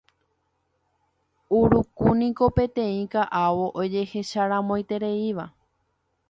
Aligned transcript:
Urukúniko 1.57 2.45
peteĩ 2.55 2.97
ka'avo 3.17 3.65
ojehecharamoitereíva 3.83 5.45